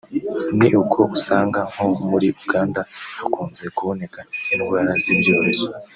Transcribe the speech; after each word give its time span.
ni 0.57 0.69
uko 0.81 0.99
usanga 1.15 1.59
nko 1.71 1.87
muri 2.09 2.27
Uganda 2.43 2.79
hakunze 3.17 3.63
kuboneka 3.75 4.19
indwara 4.53 4.91
z’ibyorezo 5.03 5.67